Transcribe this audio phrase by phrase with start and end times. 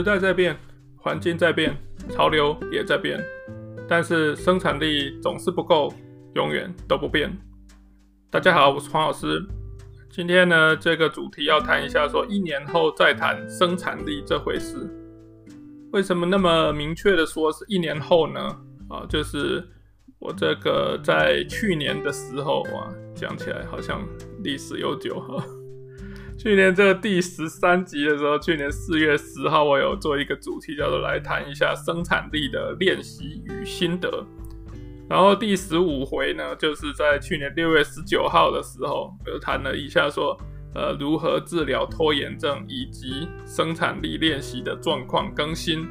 [0.00, 0.56] 时代在变，
[0.96, 1.76] 环境在变，
[2.08, 3.22] 潮流也在变，
[3.86, 5.92] 但是生产力总是不够，
[6.36, 7.30] 永远都不变。
[8.30, 9.46] 大家好，我是黄老师。
[10.10, 14.88] 今天呢，这个主题要谈一下，说一年后再谈生产力这回事。
[15.92, 18.40] 为什么那么明确的说是一年后呢？
[18.88, 19.62] 啊，就是
[20.18, 24.00] 我这个在去年的时候啊，讲起来好像
[24.42, 25.44] 历史悠久哈。
[26.42, 34.24] 去年这个第十三集的时候，去年四月十号，我有做一个主题，叫做来谈一下生产力的练习与心得。
[35.06, 40.34] 然后第十五回呢，就是在去年六月十九号的时候，有谈了一下说，
[40.74, 45.86] 呃，如何治疗拖延症以及生产力练习的状况更新。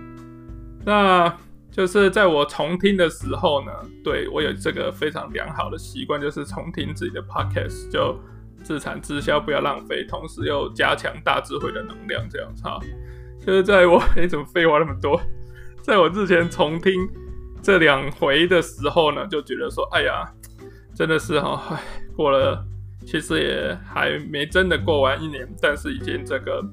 [0.84, 1.32] 那
[1.70, 3.72] 就是在我重听的时候呢，
[4.04, 8.20] 对，我有这个非常良好的习惯，就是重听自己的 podcast 就。
[8.64, 12.80] 自产自销，不要浪费，同时又加强大智慧的能量，这样子哈。
[13.46, 15.20] 就是在我， 你、怎么废话那么多？
[15.82, 16.94] 在我之前重听
[17.64, 20.30] 这两回的时候呢，就觉得说，哎呀，
[20.94, 21.82] 真的是哈，哎，
[22.16, 22.64] 过了，
[23.06, 26.64] 其实也还没真的过完一年，但是已经这个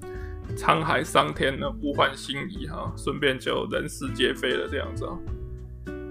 [0.56, 5.16] 沧海桑田了，物换星移哈，顺便就人事皆非了这样子啊。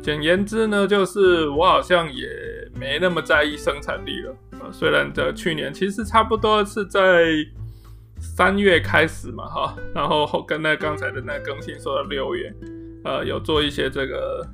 [0.01, 2.27] 简言之呢，就是我好像也
[2.73, 4.71] 没那么在意生产力了啊。
[4.71, 7.33] 虽然这去年其实差不多是在
[8.19, 12.53] 三月开始嘛，哈，然后跟那刚才的那更新说到六月，
[13.03, 14.47] 呃，有做一些这个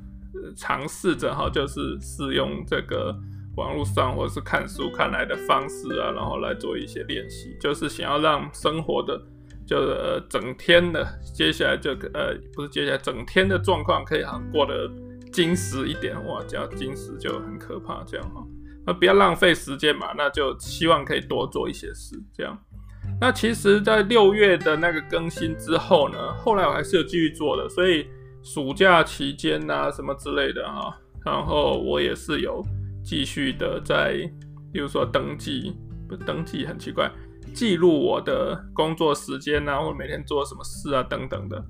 [0.56, 3.14] 尝试着哈，就是试用这个
[3.56, 9.20] 网络上或者是看书看来的方式啊，然后来做一些练习，就是想要让生活的
[9.66, 14.90] 就呃整天的接下来就呃不是接下来整天的状况可以很过得。
[15.32, 18.46] 精实一点哇，这样精实就很可怕，这样哈，
[18.84, 22.58] 那不要浪费时间嘛，那就希望可以多做一些事，这样。
[23.20, 28.06] 那其实，在六月的那个更新之后呢，后来我还是有继续做的，所以
[28.42, 32.60] 暑假期间啊，什么之类的哈，然后我也是有
[33.04, 34.14] 继续的在，
[34.72, 35.76] 比如说登记，
[36.08, 37.10] 不登记很奇怪，
[37.54, 41.64] 记录我的工作时间啊，或每天做什么事啊等等的。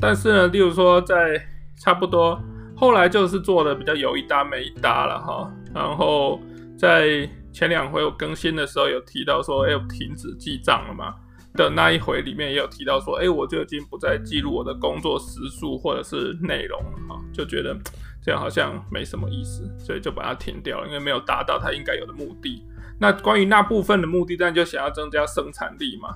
[0.00, 1.40] 但是呢，例如说在
[1.80, 2.40] 差不多。
[2.78, 6.40] 后来就是做的比较有一搭没一搭了哈，然后
[6.78, 11.12] 在前两回我更新的时候有提到说，哎，停止记账了嘛
[11.54, 17.76] 的那一回里面也有提到说，哎，我就已经不再记录我的工作时数或者是内容了哈，就觉得
[18.22, 22.64] 这样好像没什么意思，所以就把它停掉了，因为没有达到它应该有的目的。
[23.00, 26.10] 那关于那部分的目的，当然就想要增加生产力嘛。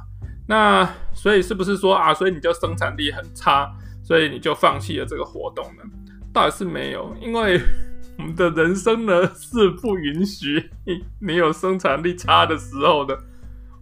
[0.47, 3.69] 那所以是不是说啊，所以你就生产力很差，
[4.05, 5.83] 所以你就放弃了这个活动呢？
[6.33, 7.61] 倒也是没有，因为
[8.19, 10.71] 我们的人生呢是不允许
[11.21, 13.19] 你有生产力差的时候的，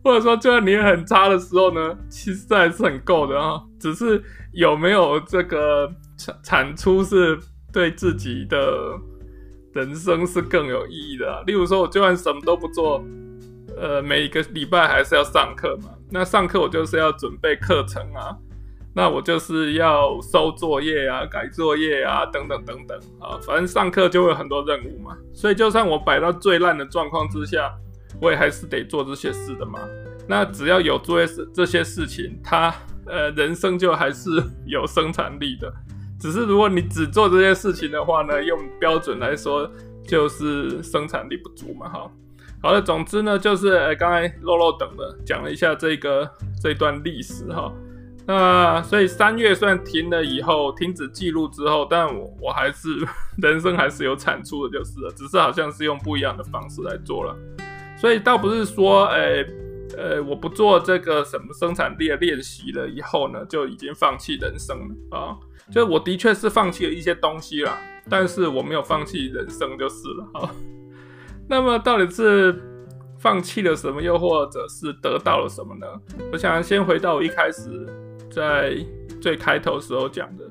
[0.03, 3.61] 或者说就算你很差的时候呢，其实还是很够的啊。
[3.79, 4.23] 只是
[4.53, 7.39] 有没有这个产产出是
[7.73, 8.99] 对自己的
[9.73, 11.43] 人生是更有意义的。
[11.47, 13.05] 例如说，我就算什么都不做，
[13.77, 15.91] 呃，每一个礼拜还是要上课嘛。
[16.11, 18.37] 那上课我就是要准备课程啊。
[18.93, 27.73] 那我就是要收作业啊、改作业啊等等等等啊，反正上课就会有很多任务嘛，所以就算我摆到最烂的状况之下，
[28.21, 29.79] 我也还是得做这些事的嘛。
[30.27, 32.75] 那只要有做这这些事情，他
[33.07, 34.29] 呃人生就还是
[34.67, 35.73] 有生产力的。
[36.19, 39.71] 只是如果你只做这些事情的话呢，用标准来说
[40.05, 41.89] 就是生产力不足嘛。
[41.89, 42.11] 哈，
[42.61, 46.29] 好的，总之呢就是呃刚才漏漏等的讲了一下这个
[46.61, 47.73] 这段历史哈。
[48.33, 52.89] 那所以三月算停了以后，停止记录之后，但我我还是
[53.43, 57.37] 人生还是有产出的，就是了，只是好像是用不一样的方式来做了。
[57.97, 59.45] 所以倒不是说，诶、
[59.97, 65.37] 欸、呃、我不做这个什么生产力的练习了以后呢，就已经放弃人生了啊。
[65.73, 67.77] 就是我的确是放弃了一些东西啦，
[68.09, 70.51] 但是我没有放弃人生就是了啊。
[71.49, 72.63] 那么到底是
[73.19, 75.87] 放弃了什么，又或者是得到了什么呢？
[76.33, 77.69] 我想先回到我一开始。
[78.31, 78.77] 在
[79.21, 80.45] 最开头时候讲的，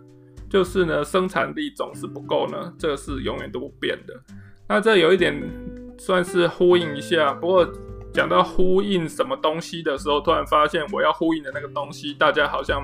[0.50, 4.14] 就是呢，生产力总是不够呢，这个是永远都不变的。
[4.68, 5.34] 那这有一点
[5.98, 7.68] 算是呼应一下，不过
[8.14, 12.84] 讲到呼应什么东西的时候，突然发现我要呼应的那个东西，大家好像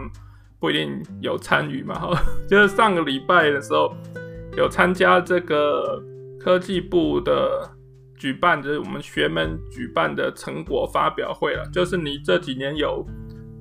[0.60, 1.94] 不一定有参与嘛。
[2.00, 2.18] 哈，
[2.50, 3.96] 就是上个礼拜的时候
[4.58, 6.02] 有参加这个
[6.40, 7.70] 科技部的
[8.18, 13.06] 举办，就是我们学门举办的成果发表会了，就是你这几年有。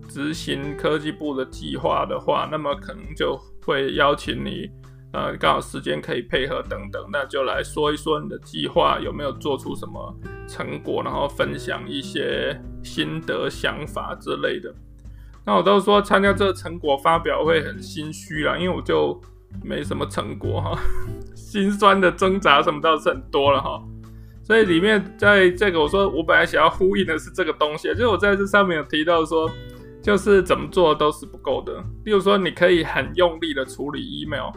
[0.09, 4.69] 执行科技部的计划的话，那么可能就会邀请你，
[5.12, 10.15] 呃，刚好时间可以配合等等，那就来说一说你的计划有没有做出什么
[10.47, 14.75] 成果，然后分享一些心得想法之类的。
[15.47, 19.21] 那我都说参加这个成果发表会很心虚啦，因为我就
[19.62, 20.79] 没什么成果哈，
[21.37, 23.83] 心酸的挣扎什么倒是很多了哈。
[24.43, 29.50] 所以里面在这个我说我本来想要呼应的是这个东西，就是我在这上面有提到说，
[30.05, 31.83] 就是怎么做都是不够的。
[32.05, 34.53] 例如说，你可以很用力的处理 email，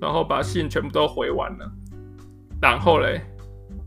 [0.00, 1.72] 然后把信全部都回完了，
[2.60, 3.22] 然后嘞，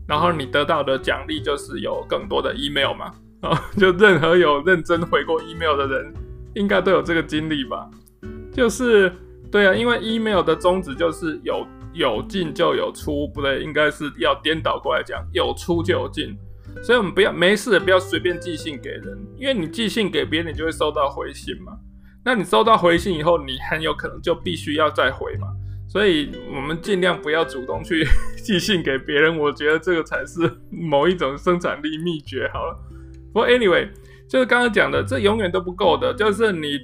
[0.06, 6.12] 然后你得到的奖励就是有更多的 email 嘛，啊， 就任何有认真回过 email 的人。
[6.56, 7.90] 应该都有这个经历吧，
[8.52, 9.12] 就是
[9.50, 16.32] 对啊，因为 email 的宗旨就是有有进就有出，不对，应该是要颠倒过来讲，有出就有进，
[16.82, 21.72] 所以我们不要没事不要随便寄信给人，因为你寄信给别人，你就会收到回信嘛，
[22.24, 25.48] 那你收到回信以后，你很有可能就必须要再回嘛，
[25.88, 28.06] 所以我们尽量不要主动去
[28.42, 32.50] 寄信给别人，我觉得这个才是某一种生产力秘诀。
[32.52, 32.76] 好了，
[33.32, 33.88] 不过 anyway。
[34.26, 36.12] 就是刚刚讲的，这永远都不够的。
[36.14, 36.80] 就是你，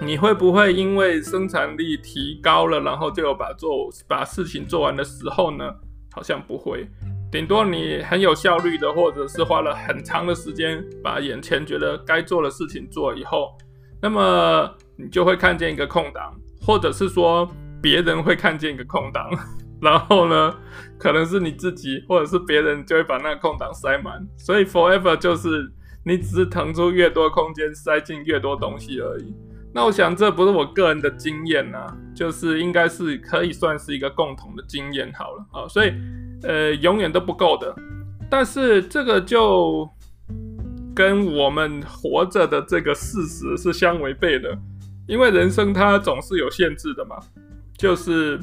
[0.00, 5.64] 你会不会因为生产力提高了，然后就有把做把事情做完的时候呢？
[6.12, 6.88] 好像不会，
[7.30, 13.56] 顶多你很有效率的，或者是花了很长的时间把眼前觉得该做的事情做以后，
[14.02, 17.48] 那么你就会看见一个空档，或者是说
[17.80, 19.30] 别人会看见一个空档，
[19.80, 20.54] 然后呢，
[20.98, 24.26] 可能是你自己或者是别人就会把那个空档塞满。
[24.36, 25.72] 所以 forever 就是。
[26.02, 29.34] 你只是腾出越多空间，塞进越多东西而已。
[29.74, 31.86] 那我想这不是我个人的经验呐，
[32.16, 35.68] 就是应该是可以算是一个共同的经验好了啊。
[35.68, 35.92] 所以，
[36.42, 37.74] 呃，永远都不够的。
[38.30, 39.88] 但是这个就
[40.94, 44.56] 跟我们活着的这个事实是相违背的，
[45.06, 47.16] 因为人生它总是有限制的嘛，
[47.76, 48.38] 就是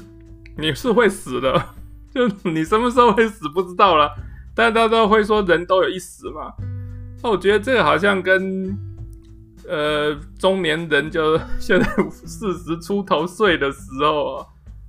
[0.58, 1.64] 你是会死的，
[2.14, 4.10] 就你什么时候会死不知道了。
[4.56, 6.52] 但大家都会说人都有一死嘛。
[7.22, 8.76] 那我觉得这个好像跟，
[9.68, 14.46] 呃，中年人就现在四十出头岁的时候啊，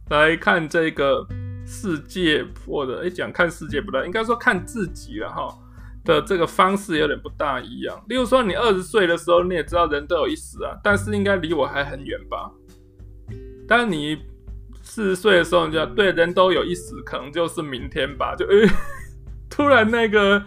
[0.09, 1.27] 来看这个
[1.69, 5.55] 世界，或者诶讲看世界不大，应该说看自己了哈
[6.03, 8.03] 的这个方式有点不大一样。
[8.09, 12.51] 例如说，你二十岁的时候，你也知道人都有一死啊，但是应该离我还很远吧？
[13.69, 14.17] 但你
[14.83, 18.35] 四十岁的时候，你就对人都有一死，可能就是明天吧？
[18.35, 18.67] 就诶，
[19.51, 20.43] 突然那个。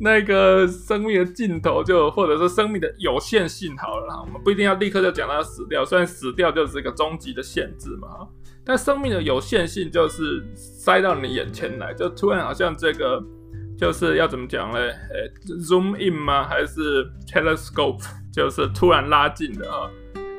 [0.00, 8.26] 那个生命的尽头，就或者说生命的有限性好了，我们不一定要立刻就讲到死掉，虽然死掉就是一个终极的限制嘛，
[8.64, 13.22] 但生命的有限性就是塞到你眼前来，就突然好像这个
[13.76, 14.88] 就是要怎么讲嘞？
[14.88, 16.44] 诶，zoom in 吗？
[16.44, 18.02] 还是 telescope？
[18.32, 19.90] 就是突然拉近的啊，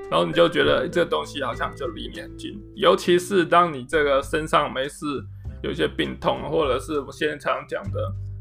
[0.10, 5.06] 然后你就觉得这东西好像就离你很近，尤其是当你这个身上没事，
[5.62, 8.00] 有些病痛，或者是我现在常讲的。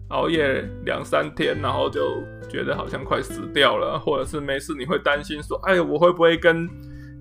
[0.08, 6.69] 熬夜两三天，然后就觉得好像快死掉了，或者是没事，你会担心说：“哎，我会不会跟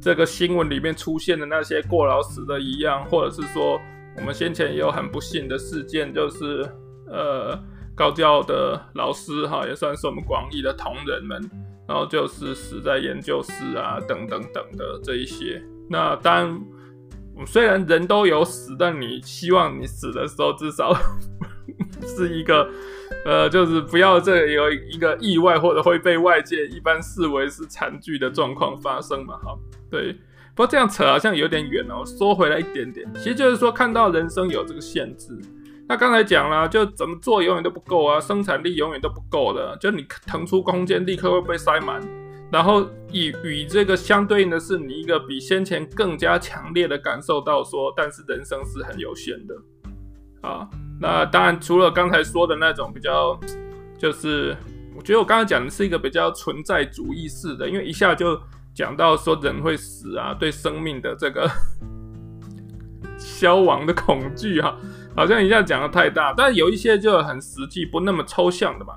[0.03, 3.79] 这个新闻里面出现的那些过劳死的一样？”或者是说，
[4.17, 6.69] 我们先前也有很不幸的事件，就是
[7.07, 7.57] 呃，
[7.95, 11.41] 高教的老师哈，也算是我们广义的同仁们，
[11.87, 15.63] 然后就是死在研究室啊，等等等的这一些。
[15.89, 20.93] 那当然，虽然人都有死，但你希望你死的时候至少。
[22.05, 22.69] 是一个，
[23.25, 29.57] 呃，就是不要这有一个意外或者会被外界一般视为是惨剧的状况发生嘛，哈，
[29.89, 30.15] 对。
[30.55, 35.35] 不过这样扯好像有点远哦，说回来一点点，其实就是说看到人生有这个限制。
[35.87, 41.99] 那刚才讲了，就怎么做永远都不够啊，生产力永远都不够的，就你腾出空间立刻会被塞满，
[42.51, 49.55] 然后与与这个相对应的是你一个比先前更加强烈的感受到说，但是人生是很有限的，
[50.41, 50.69] 啊。
[50.99, 53.39] 那当然，除了刚才说的那种比较，
[53.97, 54.55] 就是
[54.95, 58.39] 我觉得我刚才讲的是一个比较存在主义式的，因为一下就
[58.73, 61.49] 讲到说人会死啊，对生命的这个
[63.17, 64.77] 消亡的恐惧哈，
[65.15, 66.33] 好像一下讲的太大。
[66.35, 68.93] 但有一些就很实际，不那么抽象的嘛。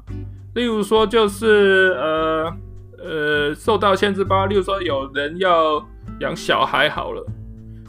[0.54, 2.56] 例如说，就是呃
[2.98, 5.84] 呃受到限制吧，例如说有人要
[6.20, 7.26] 养小孩好了。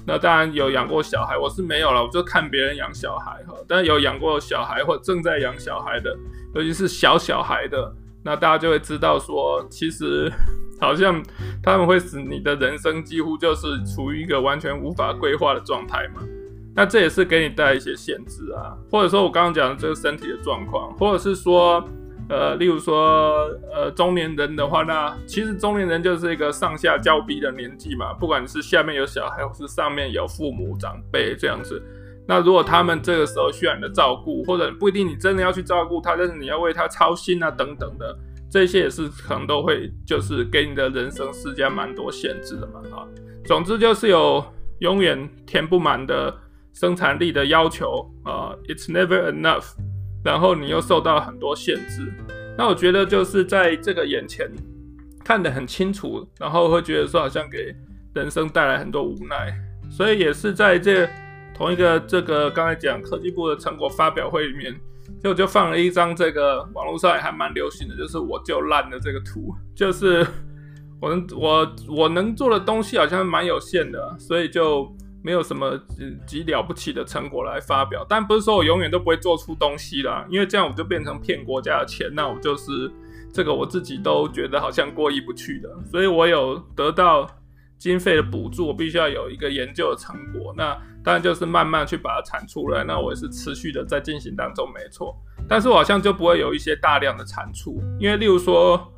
[0.07, 3.53] 那当然有养过小孩，我是没有了，我就看别人养小孩哈。
[3.67, 6.17] 但有养过小孩或正在养小孩的，
[6.55, 10.31] 尤其是小小孩的，那大家就会知道说，其实
[10.79, 11.21] 好像
[11.61, 16.21] 他们会使你的人生几乎就是处于一个完全无法规划的状态嘛。
[16.73, 21.83] 那这也是给你带来一些限制啊，或者说我刚刚讲的这个身体的状况，或者是说。
[22.29, 28.13] 呃，例如说，呃，中年人的话，那其实中年人就是一个上下交逼的年纪嘛。
[28.13, 31.81] 不管你是下面有小孩，或是上面有父母长辈这样子，
[32.27, 38.17] 那如果他们这个时候需要你的照顾，或者不一定你真的要去照顾他，但是你要为他操心啊等等的，
[38.51, 43.07] 这些也是可能都会就是给你的人生施加蛮多限制的嘛，啊，
[43.45, 44.43] 总之就是有
[44.79, 46.35] 永远填不满的
[46.73, 49.71] 生产力的要求啊，It's never enough，
[50.23, 52.11] 然后你又受到很多限制，
[52.57, 54.49] 那我觉得就是在这个眼前
[55.23, 57.75] 看得很清楚，然后会觉得说好像给
[58.13, 59.53] 人生带来很多无奈，
[59.89, 61.07] 所以也是在这
[61.53, 64.75] 同一个这个刚才讲科技部的成果发表会里面。
[65.23, 70.25] 就就放了一张这个网络上也还蛮流行的，就是我就烂的这个图，就是
[70.99, 74.85] 我能我我能做的东西好像蛮有限的，所以就
[75.23, 75.79] 没有什么
[76.25, 78.05] 极了不起的成果来发表。
[78.07, 82.91] 但不是说我永远都不会做出东西啦，因为这样我就变成骗国家的钱，那我就是
[83.33, 87.29] 这个我自己都觉得好像过意不去的，所以我有得到。
[87.79, 90.51] 经费的补助，我必须要有一个研究的成果。
[90.57, 92.83] 那当然就是慢慢去把它产出来。
[92.83, 95.15] 那我也是持续的在进行当中，没错。
[95.47, 98.91] 但是我好像就不会有一些大量的产出，因为例如说，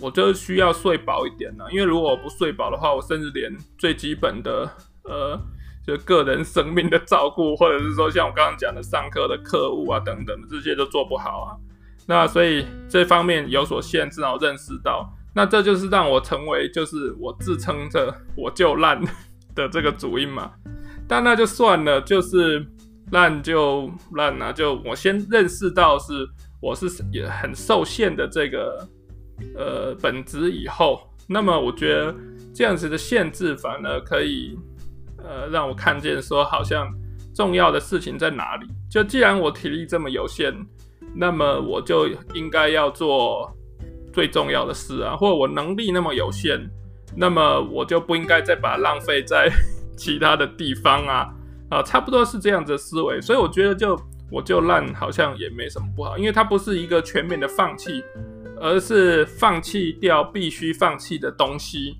[0.00, 1.64] 我就需要睡饱一点呢。
[1.70, 4.68] 因为如果我不睡饱的话，我甚至连最基本的
[5.08, 5.40] 呃，
[5.86, 11.56] 就个人生命的照顾，或者是说像我刚刚讲的上课的课务啊等等这些都做不好啊。
[12.06, 15.12] 那所以这方面有所限制，然后认识到。
[15.34, 19.00] 那这就是让我成为，就是我自称着我就烂
[19.54, 20.50] 的这个主因嘛。
[21.06, 22.66] 但那就算了，就是
[23.12, 24.50] 烂就烂啊。
[24.50, 26.26] 就我先认识到是
[26.60, 28.88] 我是也很受限的这个
[29.54, 32.12] 呃本质以后，那么我觉得
[32.52, 34.58] 这样子的限制反而可以
[35.18, 36.92] 呃让我看见说好像
[37.34, 38.66] 重要的事情在哪里。
[38.90, 40.54] 就既然我体力这么有限，
[41.14, 43.54] 那么我就应该要做。
[44.10, 46.58] 最重要的事啊，或者我能力那么有限，
[47.14, 49.48] 那么我就不应该再把它浪费在
[49.96, 51.28] 其他的地方啊
[51.70, 53.20] 啊，差不多是这样子的思维。
[53.20, 53.96] 所以我觉得就
[54.32, 58.02] 我就烂，好像也没什么不好，因为它不是一个全面的放弃，
[58.58, 61.98] 而是放弃掉必须放弃的东西。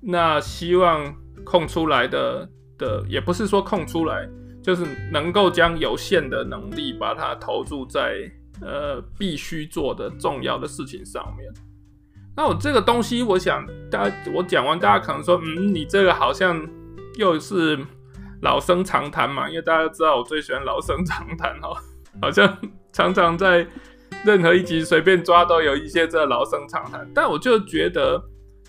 [0.00, 4.28] 那希望空出来的的，也不是说空出来，
[4.62, 8.30] 就是能够将有限的能力把它投注在。
[8.62, 11.46] 呃，必须做的重要的事情上面。
[12.34, 16.66] 那我这个东西，我想大家我讲完，大家可能说，嗯，你这个好像
[17.16, 17.78] 又是
[18.40, 19.46] 老生常谈嘛。
[19.46, 21.78] 因为大家知道我最喜欢老生常谈哈，
[22.22, 22.56] 好像
[22.94, 23.68] 常常在
[24.24, 27.06] 任何一集随便抓都有一些这老生常谈。
[27.14, 28.18] 但我就觉得，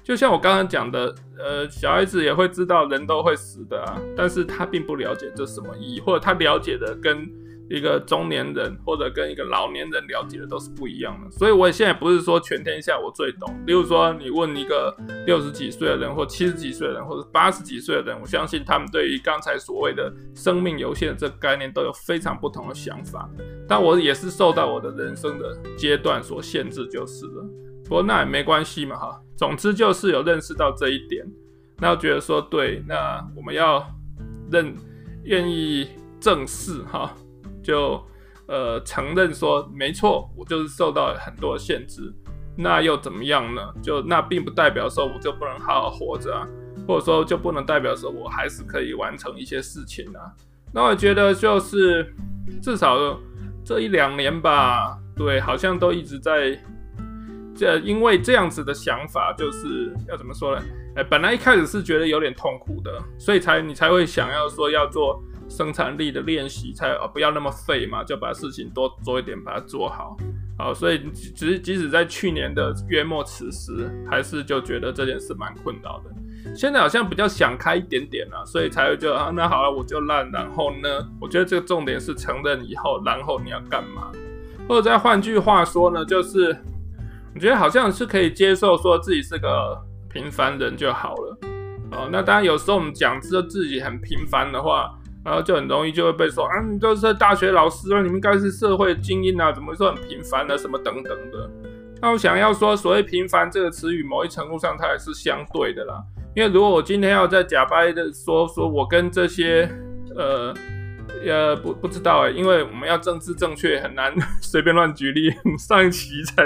[0.08, 7.30] 就像我刚刚讲的，呃，小孩子也会知道人都会死的啊，但是他并不了解这什么意义，或者他了解的跟。
[7.70, 13.54] 一个中年人或者跟一个老年人了解的都是不一样的，所以我现在不是说全天下我最懂。
[13.66, 14.96] 例如说，你问一个
[15.26, 23.30] 六十几岁的人，或七十几岁的人，或者八十几岁的人，我相信他们对于刚才所谓的生命有限的这个概念都有非常不同的想法。
[23.68, 27.46] 但我也是受到我的人生的阶段所限制就是了。
[27.88, 29.22] 不过那也没关系嘛，哈。
[29.36, 31.26] 总之就是有认识到这一点，
[31.78, 33.88] 那觉得说对，那我们要
[34.52, 34.76] 认
[35.24, 35.88] 愿意
[36.20, 37.14] 正视哈。
[37.64, 38.02] 就
[38.48, 42.14] 呃承认说没错，我就是受到很多限制，
[42.58, 43.62] 那又怎么样呢？
[43.84, 46.48] 就那并不代表说我就不能好好活着啊，
[46.88, 50.34] 或者说就不能代表说我还是可以完成一些事情啊。
[50.74, 52.12] 那我觉得就是
[52.62, 53.20] 至少
[53.64, 56.58] 这一两年吧，对，好像都一直在
[57.58, 60.62] 这，因为这样子的想法，就是要怎么说呢？
[60.96, 65.22] 哎，本来一开始是觉得有点痛苦的，所以才你才会想要说要做。
[65.50, 70.18] 生产力的练习才哦，不要那么废嘛，就把事情多做一点，把它做好。
[70.58, 76.54] 好，所以其实即使在去年的月末此时，还是就觉得这件事蛮困扰的。
[76.54, 80.30] 现在好像比较想开一点点了，所以才会就啊，那好了，我就烂。
[80.32, 80.90] 然后呢，
[81.22, 84.12] 我觉得这个重点是承认以后，然后你要干嘛？
[84.68, 86.54] 或者再换句话说呢，就是
[87.38, 89.80] 我觉得好像是可以接受说自己是个
[90.10, 91.38] 平凡人就好了。
[91.92, 94.92] 哦，那当然有时候我们讲说自己很平凡的话。
[95.24, 100.58] 然后就很容易就会被说啊，你都是大学老师啊，你们应该是社会精英啊，怎么会说很平凡呢？
[100.58, 101.50] 什么等等的。
[102.02, 106.02] 那我想要说，所谓平凡这个词语，某一程度上它也是相对的啦。
[106.34, 109.70] 因为如果我今天要在假掰的说，说我跟这些
[110.16, 110.54] 呃
[111.26, 115.34] 呃不不知道哎，因为我们要政治正确，很难 随便乱举例。
[115.58, 116.44] 上一期才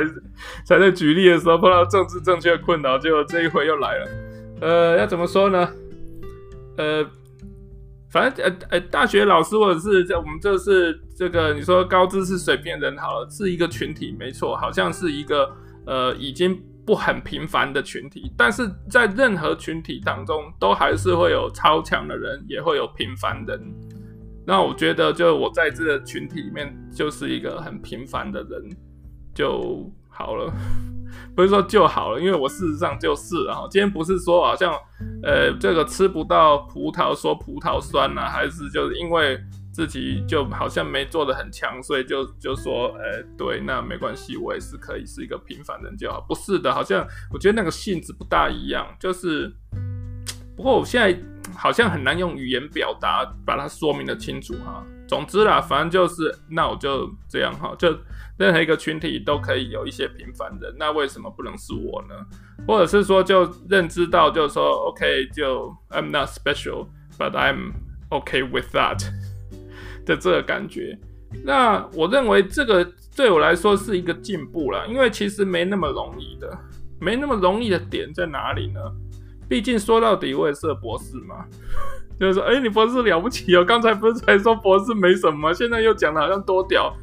[0.65, 4.07] 才在举例的时候碰到政治正确的困扰，结果这一回又来了。
[4.61, 5.69] 呃，要怎么说呢？
[6.77, 7.05] 呃。
[8.13, 15.49] 反正呃呃，大学老师或者是在我们这是这个你说高知识水平人好了，是一个群体没错，好像是一个
[15.85, 23.73] 呃已经不很平凡的群体，但是在任何群体当中，都还是会有超强的人，也会有平凡人。
[24.45, 28.63] 那我觉得，就我在这个群体里面，就是一个很平凡的人
[29.33, 30.51] 就好了。
[31.36, 33.67] 不是说就好了，因为我事实上就是啊。
[33.69, 34.74] 今天不是说好像
[35.24, 39.38] 呃这个吃不到葡萄说葡萄酸呐、啊，还是就是因为
[39.74, 46.21] 自己就好像没做的很强，所以就就说呃对，那没关系，我也是可以是一个平凡人就好。
[46.27, 49.53] 不是的，好像我觉得那个性质不大一样，就是
[50.55, 51.17] 不过我现在
[51.61, 54.83] 好像很难用语言表达把它说明得清楚哈。
[55.07, 57.95] 总之啦，反正就是那我就这样哈，就。
[58.37, 62.15] 任何一个群体都可以有一些平凡人，那为什么不能是我呢？
[62.67, 67.73] 或者是说，就认知到，就是说，OK，就 I'm not special，but I'm
[68.09, 68.99] OK with that
[70.07, 70.97] 的这个感觉。
[71.43, 72.83] 那我认为这个
[73.15, 76.57] 对我来说是一个进步啦，因为其实没那么容易的，
[76.99, 78.81] 没那么容易的点在哪里呢？
[79.51, 81.43] 毕竟说到底，我也是个博士嘛，
[82.17, 86.96] 就是说，哎、你博士了不起哦，刚才不是才说博士没什么，现在又讲的好像多屌。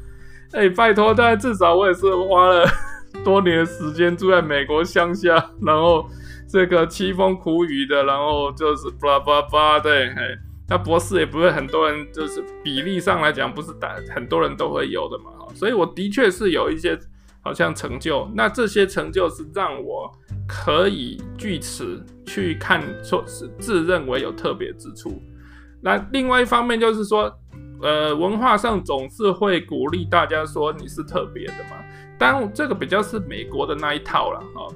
[0.53, 2.65] 哎、拜托，但至少我也是花了
[3.23, 6.09] 多年的时间住在美国乡下，然后
[6.49, 10.35] 这个凄风苦雨的，然后就是巴拉巴拉对，哎，
[10.67, 16.97] 那博士也不是很多人，就是比例上来讲不是大很多人都会有的嘛，所以我的确是有一些
[17.41, 20.11] 好像成就，那这些成就是让我
[20.47, 25.21] 可以据此去看说是自认为有特别之处，
[25.81, 27.33] 那另外一方面就是说。
[27.81, 31.77] 呃，文化上总是会鼓励大家说你是特别的嘛，
[32.17, 34.67] 当然这个比较是美国的那一套了哈。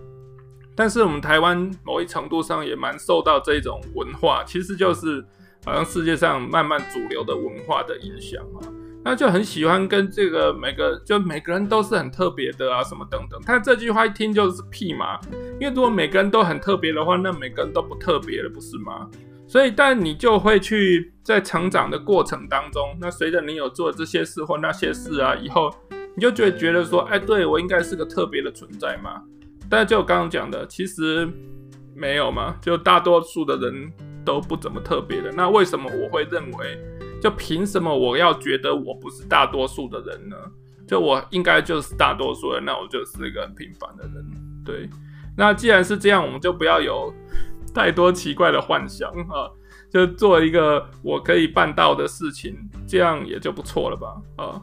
[0.74, 5.22] 但是我们台湾某一程度上也蛮受到这种文化，其实就是
[5.66, 8.64] 好像世界上慢慢主流的文化的影响啊，
[9.04, 13.40] 那就很喜欢跟这个每个就每个人都是很特别的啊，什么等等。
[13.46, 15.20] 但这句话一听就是屁嘛，
[15.60, 19.10] 因为如果每个人都很特别的话，那每个人都不特别了，不是吗？
[19.46, 25.70] 所以，但你就会去在成长的过程当中，那随着你有做这些事或那些事啊，以后
[26.16, 29.22] 你就觉得觉得说，哎，对，我应该是个特别的存在嘛。
[29.70, 31.28] 但就我刚刚讲的，其实
[31.94, 33.92] 没有嘛，就大多数的人
[34.26, 35.32] 都不怎么特别的。
[35.32, 36.80] 那为什么我会认为，
[37.24, 40.36] 就凭什么我要觉得我不是大多数的人呢？
[40.86, 44.26] 就我应该就是大多数人，那我就是一个很平凡的人。
[44.66, 44.90] 对，
[45.38, 47.14] 那既然是这样，我们就不要有。
[47.74, 49.50] 太多奇怪的幻想啊，
[49.90, 52.56] 就做一个我可以办到的事情，
[52.86, 54.22] 这样也就不错了吧？
[54.36, 54.62] 啊，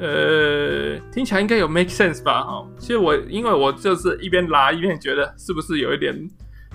[0.00, 2.42] 呃，听起来应该有 make sense 吧？
[2.42, 6.28] 哈，其实我因为我就是一边拉一边觉得是不是有一点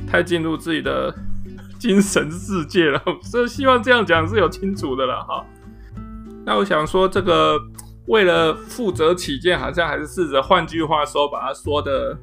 [0.08, 1.13] 太进入自己的
[1.86, 5.45] 精神世界了，所以希望这样讲是有清楚的了哈。
[6.43, 7.60] 那我想说，这个
[8.08, 12.17] 为了负责起见，好像还是试着换句话说，把它说的。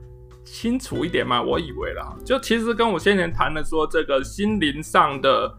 [0.44, 1.40] 清楚一点嘛？
[1.40, 5.54] 我以为啦，就其实跟我先前谈的说这个心灵上的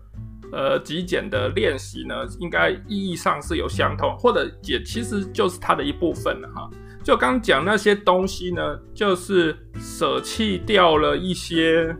[0.51, 6.69] 呃极简的练习呢，应该意义上是有相同，或者也其实就是它的一部分了哈。
[7.01, 11.95] 就刚讲那些东西呢，就是舍弃掉了一些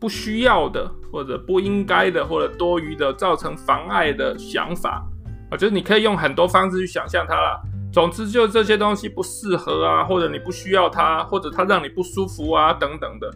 [0.00, 5.00] 不需要的，或者不应该的，或者多余的，造成妨碍的想法
[5.48, 7.60] 啊，就是你可以用很多方式去想象它啦。
[7.92, 13.30] 总之，就这些东西不适合啊，或者你不需要它，或者它让你不舒服啊，等等的。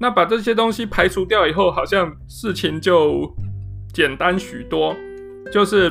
[0.00, 3.30] 那把这些东西排除掉以后，好像事情就
[3.92, 4.96] 简单许多。
[5.52, 5.90] 就是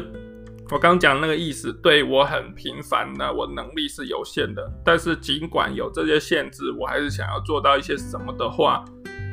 [0.71, 4.67] 我刚刚讲那个意思，对，我很平凡，那我能力是有限的。
[4.83, 8.83] 但是尽管有这些限制，我还是想要做到一些什么的话，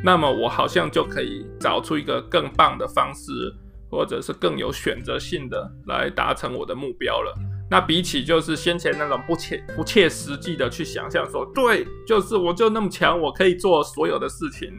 [0.04, 3.32] 那么我好像就可以找出一个更棒的方式，
[3.90, 7.34] 或者是更有选择性的来达成我的目标了。
[7.70, 14.70] 那比起就是先前那种不切不切实际的去想象说，对，就是我就那么强，我可以做所有的事情，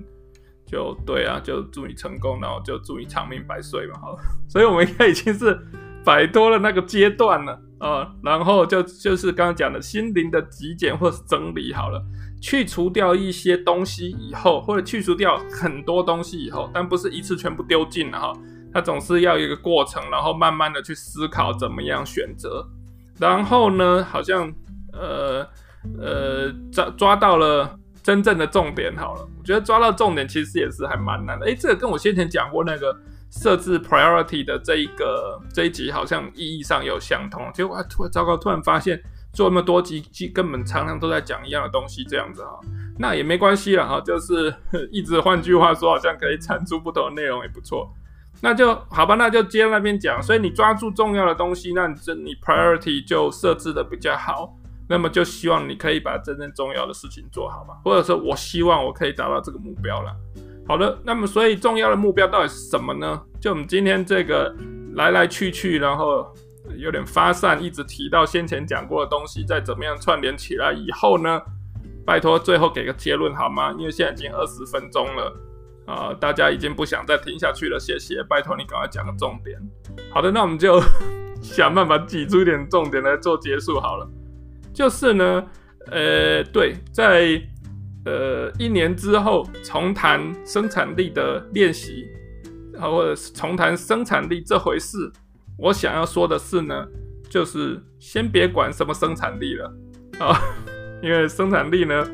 [0.68, 4.16] 就对啊，就祝你成功，然后就祝你长命百岁嘛，好，
[4.48, 5.60] 所以我们应该已经是
[6.06, 12.02] 摆脱了那个阶段了啊、然后就就是刚刚讲的心灵的极简或是整理好了，
[12.46, 18.32] 去除掉一些东西以后，或者去除掉很多东西以后，但不是一次全部丢尽了哈。
[18.72, 22.64] 他总是要有一个过程，然后慢慢的去思考怎么样选择，
[23.18, 24.54] 然后呢，好像
[24.94, 25.44] 呃
[26.00, 28.96] 呃抓抓到了真正的重点。
[28.96, 31.48] 好了，我觉得抓到重点其实也是还蛮难的。
[31.48, 32.96] 诶，这个跟我先前讲过那个
[33.32, 37.50] 设置 priority 的这一个这一集好像意义上有相同。
[37.56, 39.02] 结果突然糟糕，突然发现
[39.36, 40.02] 做那么多集，
[40.34, 42.60] 根本常常都在讲一样的东西，这样子哈，
[42.98, 44.54] 那也没关系了哈，就是
[44.92, 47.94] 一直换句话说，好像可以产出不同的内容也不错。
[48.42, 50.22] 那就好吧，那就接那边讲。
[50.24, 54.56] 所以你抓住重要的东西，那你这你 priority 就设置的比较好。
[54.88, 60.12] 那么就希望你可以把真正重要的事情做好嘛，或者说我希望我可以达到这个目标了。
[60.68, 63.20] 好的，那么所以重要的目标到底是什么呢？
[63.40, 64.54] 就我们今天这个
[64.94, 66.32] 来来去去，然后
[66.78, 71.42] 有点发散，一直提到先前讲过的东西，再怎么样串联起来以后呢，
[72.06, 73.72] 拜托最后给个结论好吗？
[73.78, 75.34] 因为现在已经二十分钟了
[75.86, 77.80] 啊、大家已经不想再听下去了。
[77.80, 79.56] 谢谢，拜托你赶快讲个重点。
[80.10, 80.82] 好的，那我们就
[81.44, 84.10] 想办法挤出一点重点来做结束好了。
[84.74, 85.46] 就是呢，
[85.92, 87.40] 呃，对，在
[88.06, 92.08] 呃一年之后重谈生产力的练习，
[92.82, 95.12] 或者是重谈生产力这回事，
[95.58, 96.86] 我想要说的是呢，
[97.30, 99.74] 就是先别管什么生产力了
[100.20, 100.38] 啊，
[101.02, 102.06] 因为生产力呢，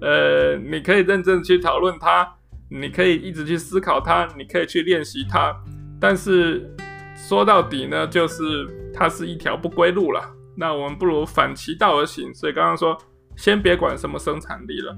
[0.00, 2.28] 呃，你可以认真去讨论它，
[2.70, 5.54] 你可以一直去思考它，你可以去练习它，
[6.00, 6.70] 但是
[7.16, 8.44] 说到底呢，就是
[8.92, 10.22] 它是一条不归路了。
[10.56, 12.96] 那我们不如反其道而行，所以刚刚说
[13.36, 14.94] 先别管什么生产力了，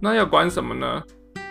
[0.00, 1.02] 那要管什么呢？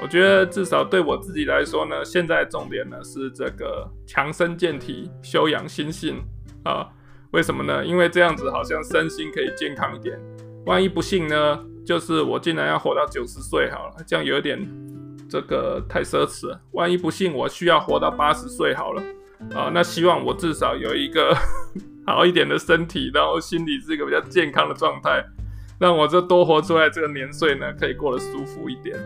[0.01, 6.23] 我觉得至少对我自己来说呢，现在重点呢是这个强身健体、修养心性
[6.63, 6.87] 啊。
[7.31, 7.85] 为什么呢？
[7.85, 10.19] 因为这样子好像身心可以健康一点。
[10.65, 14.59] 万一不幸呢，就是我竟然要活到九十岁好了，这样有点
[15.29, 16.59] 这个太奢侈了。
[16.71, 19.03] 万一不幸我需要活到八十岁好了
[19.53, 21.35] 啊，那希望我至少有一个
[22.07, 25.23] 好一点的身体，然后心理是一个比较健康的状态，
[25.79, 28.97] 让我这多活出来这个年岁呢，可以过得舒服一点。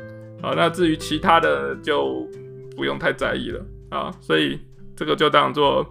[0.44, 2.30] 好，那至于其他的就
[2.76, 4.60] 不用太在意了啊，所以
[4.94, 5.88] 这个就当做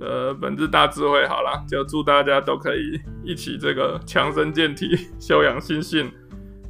[0.00, 6.10] 呃本日大智慧好了，就祝大家都可以一起这个强身健体、 修养心性。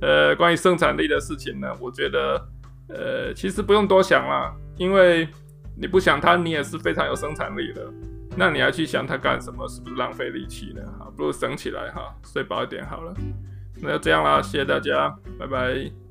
[0.03, 2.47] 呃，关于生产力的事情呢，我觉得
[2.91, 5.27] 呃其实不用多想了，因为
[5.81, 7.91] 你不想它，你也是非常有生产力的。
[8.37, 9.67] 那你还去想它干什么？
[9.67, 10.83] 是不是浪费力气呢？
[10.99, 13.15] 好，不如省起来哈，睡饱一点好了。
[13.81, 16.04] 那就这样啦，谢谢大家，拜拜。